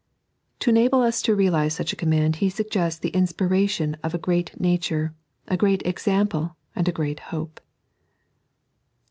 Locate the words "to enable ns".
0.61-1.21